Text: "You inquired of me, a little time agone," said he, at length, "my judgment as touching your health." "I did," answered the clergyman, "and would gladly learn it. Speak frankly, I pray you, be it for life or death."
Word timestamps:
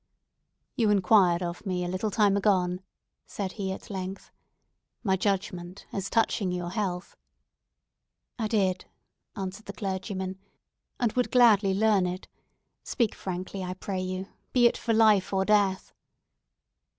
"You 0.75 0.89
inquired 0.89 1.43
of 1.43 1.63
me, 1.63 1.85
a 1.85 1.87
little 1.87 2.09
time 2.09 2.35
agone," 2.35 2.81
said 3.27 3.51
he, 3.51 3.71
at 3.71 3.91
length, 3.91 4.31
"my 5.03 5.15
judgment 5.15 5.85
as 5.93 6.09
touching 6.09 6.51
your 6.51 6.71
health." 6.71 7.15
"I 8.39 8.47
did," 8.47 8.85
answered 9.35 9.67
the 9.67 9.73
clergyman, 9.73 10.39
"and 10.99 11.13
would 11.13 11.29
gladly 11.29 11.75
learn 11.75 12.07
it. 12.07 12.27
Speak 12.83 13.13
frankly, 13.13 13.63
I 13.63 13.75
pray 13.75 14.01
you, 14.01 14.25
be 14.53 14.65
it 14.65 14.75
for 14.75 14.91
life 14.91 15.31
or 15.31 15.45
death." 15.45 15.93